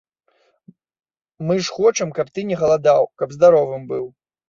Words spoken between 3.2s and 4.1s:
каб здаровым быў.